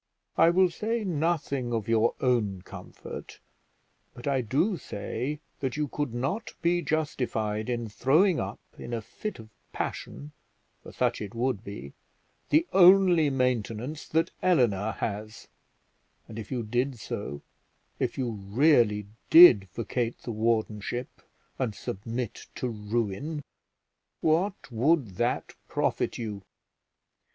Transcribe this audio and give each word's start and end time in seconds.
I 0.35 0.49
will 0.49 0.71
say 0.71 1.03
nothing 1.03 1.71
of 1.73 1.87
your 1.87 2.15
own 2.19 2.63
comfort, 2.63 3.37
but 4.15 4.25
I 4.25 4.41
do 4.41 4.75
say 4.77 5.41
that 5.59 5.77
you 5.77 5.87
could 5.89 6.11
not 6.11 6.55
be 6.63 6.81
justified 6.81 7.69
in 7.69 7.87
throwing 7.87 8.39
up, 8.39 8.59
in 8.79 8.93
a 8.95 9.01
fit 9.03 9.37
of 9.37 9.47
passion, 9.73 10.31
for 10.81 10.91
such 10.91 11.21
it 11.21 11.35
would 11.35 11.63
be, 11.63 11.93
the 12.49 12.65
only 12.73 13.29
maintenance 13.29 14.07
that 14.07 14.31
Eleanor 14.41 14.93
has; 14.93 15.47
and 16.27 16.39
if 16.39 16.51
you 16.51 16.63
did 16.63 16.97
so, 16.97 17.43
if 17.99 18.17
you 18.17 18.31
really 18.31 19.05
did 19.29 19.65
vacate 19.75 20.17
the 20.23 20.31
wardenship, 20.31 21.21
and 21.59 21.75
submit 21.75 22.47
to 22.55 22.67
ruin, 22.67 23.43
what 24.19 24.71
would 24.71 25.17
that 25.17 25.53
profit 25.67 26.17
you? 26.17 26.41